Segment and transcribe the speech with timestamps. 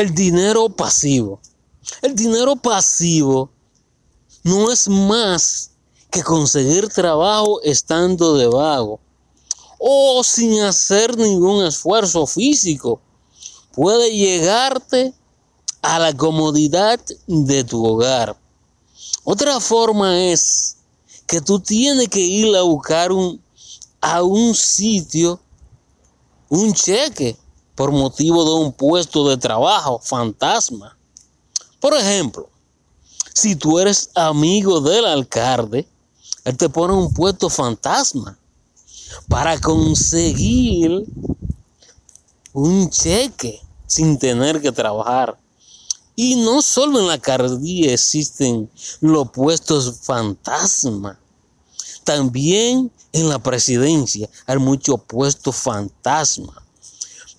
[0.00, 1.40] el dinero pasivo.
[2.02, 3.50] El dinero pasivo
[4.42, 5.70] no es más
[6.10, 9.00] que conseguir trabajo estando de vago
[9.78, 13.00] o sin hacer ningún esfuerzo físico.
[13.72, 15.14] Puede llegarte
[15.82, 18.36] a la comodidad de tu hogar.
[19.24, 20.76] Otra forma es
[21.26, 23.40] que tú tienes que ir a buscar un,
[24.00, 25.40] a un sitio
[26.50, 27.36] un cheque
[27.80, 30.98] por motivo de un puesto de trabajo fantasma.
[31.80, 32.50] Por ejemplo,
[33.32, 35.88] si tú eres amigo del alcalde,
[36.44, 38.38] él te pone un puesto fantasma
[39.28, 41.06] para conseguir
[42.52, 45.38] un cheque sin tener que trabajar.
[46.14, 48.70] Y no solo en la alcaldía existen
[49.00, 51.18] los puestos fantasma,
[52.04, 56.62] también en la presidencia hay muchos puestos fantasma.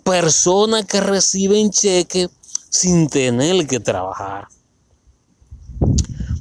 [0.03, 2.29] Personas que reciben cheques
[2.69, 4.47] sin tener que trabajar.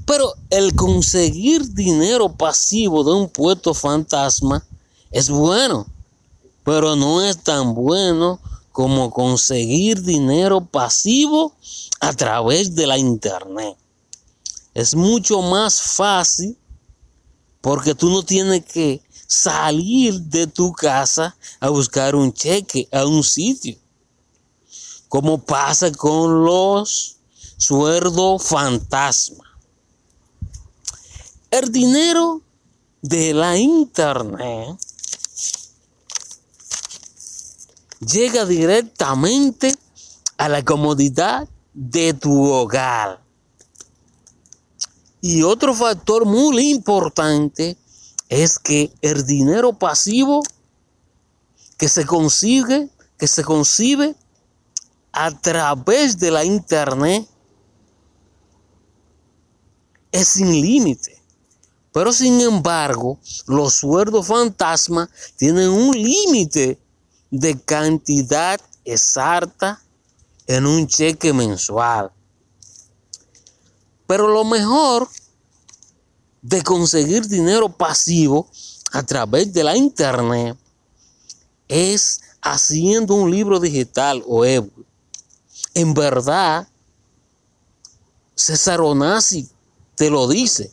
[0.06, 4.64] Pero el conseguir dinero pasivo de un puesto fantasma
[5.10, 5.86] es bueno,
[6.64, 8.40] pero no es tan bueno
[8.72, 11.54] como conseguir dinero pasivo
[12.00, 13.76] a través de la internet.
[14.74, 16.56] Es mucho más fácil
[17.60, 23.22] porque tú no tienes que salir de tu casa a buscar un cheque a un
[23.22, 23.76] sitio.
[25.08, 27.16] Como pasa con los
[27.56, 29.44] sueldos fantasma.
[31.50, 32.42] El dinero
[33.02, 34.78] de la internet
[38.00, 39.74] llega directamente
[40.38, 43.22] a la comodidad de tu hogar.
[45.20, 47.76] Y otro factor muy importante
[48.28, 50.42] es que el dinero pasivo
[51.76, 54.14] que se consigue, que se concibe
[55.12, 57.28] a través de la internet
[60.12, 61.20] es sin límite.
[61.92, 66.78] Pero sin embargo, los sueldos fantasma tienen un límite
[67.30, 69.82] de cantidad exacta
[70.46, 72.12] en un cheque mensual.
[74.06, 75.08] Pero lo mejor
[76.42, 78.48] de conseguir dinero pasivo
[78.92, 80.56] a través de la internet
[81.68, 84.86] es haciendo un libro digital o ebook.
[85.74, 86.66] En verdad,
[88.34, 89.48] César Onasi
[89.94, 90.72] te lo dice.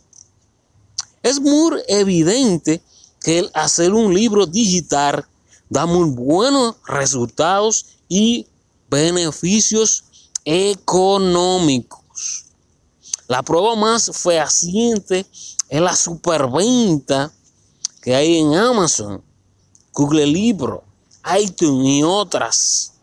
[1.22, 2.82] Es muy evidente
[3.22, 5.28] que el hacer un libro digital
[5.70, 8.48] da muy buenos resultados y
[8.90, 10.06] beneficios
[10.46, 12.00] económicos.
[13.28, 15.26] La prueba más fehaciente
[15.70, 17.32] es la superventa
[18.02, 19.22] que hay en Amazon,
[19.94, 20.84] Google Libro,
[21.40, 22.94] iTunes y otras,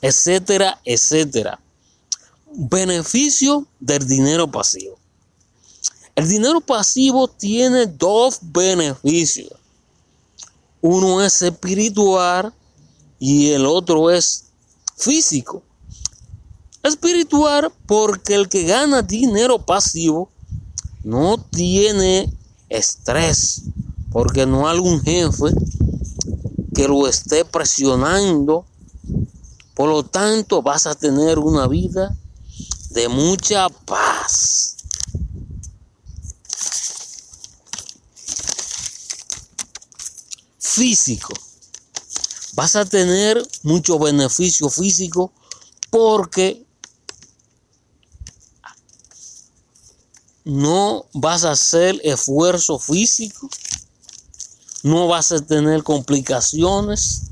[0.00, 1.60] etcétera, etcétera.
[2.52, 4.98] Beneficio del dinero pasivo.
[6.14, 9.52] El dinero pasivo tiene dos beneficios.
[10.80, 12.52] Uno es espiritual
[13.18, 14.44] y el otro es
[14.96, 15.62] físico.
[16.82, 20.30] Espiritual porque el que gana dinero pasivo
[21.04, 22.32] no tiene
[22.68, 23.62] estrés,
[24.10, 25.54] porque no hay algún jefe
[26.74, 28.64] que lo esté presionando.
[29.74, 32.16] Por lo tanto, vas a tener una vida
[32.90, 34.76] de mucha paz.
[40.58, 41.34] Físico.
[42.54, 45.32] Vas a tener mucho beneficio físico
[45.90, 46.64] porque
[50.44, 53.48] no vas a hacer esfuerzo físico,
[54.82, 57.30] no vas a tener complicaciones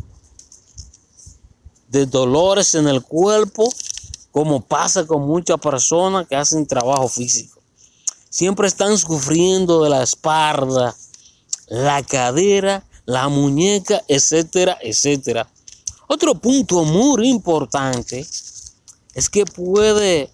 [1.89, 3.71] de dolores en el cuerpo,
[4.31, 7.61] como pasa con muchas personas que hacen trabajo físico.
[8.31, 10.97] Siempre están sufriendo de la espalda,
[11.67, 15.53] la cadera, la muñeca, etcétera, etcétera.
[16.09, 18.27] Otro punto muy importante
[19.15, 20.31] es que puede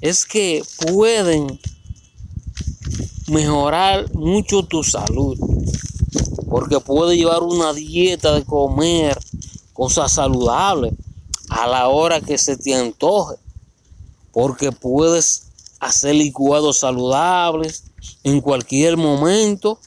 [0.00, 1.60] es que pueden
[3.28, 5.38] mejorar mucho tu salud.
[6.48, 9.18] Porque puede llevar una dieta de comer
[9.72, 10.94] cosas saludables
[11.48, 13.36] a la hora que se te antoje.
[14.32, 15.44] Porque puedes
[15.78, 17.84] hacer licuados saludables
[18.24, 19.78] en cualquier momento.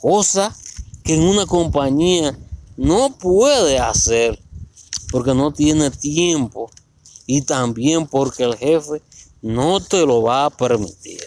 [0.00, 0.54] Cosa
[1.04, 2.36] que en una compañía
[2.76, 4.38] no puede hacer
[5.10, 6.70] porque no tiene tiempo
[7.26, 9.02] y también porque el jefe
[9.42, 11.20] no te lo va a permitir.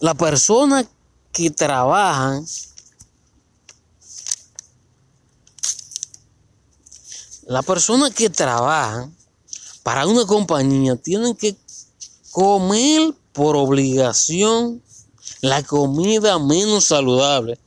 [0.00, 0.86] La persona
[1.32, 2.46] que trabajan
[7.52, 9.14] Las personas que trabajan
[9.82, 11.56] para una compañía tienen que
[12.30, 14.80] comer por obligación
[15.40, 17.58] la comida menos saludable,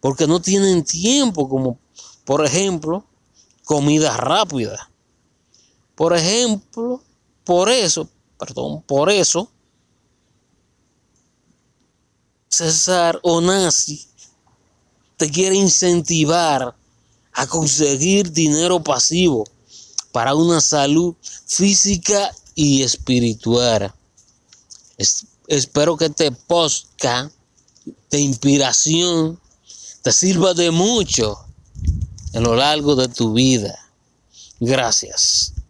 [0.00, 1.78] porque no tienen tiempo, como
[2.24, 3.04] por ejemplo,
[3.64, 4.90] comida rápida.
[5.98, 7.02] Por ejemplo,
[7.42, 8.08] por eso,
[8.38, 9.50] perdón, por eso,
[12.48, 14.06] César Onasi
[15.16, 16.72] te quiere incentivar
[17.32, 19.42] a conseguir dinero pasivo
[20.12, 21.16] para una salud
[21.46, 23.92] física y espiritual.
[25.48, 27.34] espero que este podcast
[28.08, 29.40] de inspiración
[30.02, 31.40] te sirva de mucho
[32.34, 33.76] en lo largo de tu vida.
[34.60, 35.58] Gracias.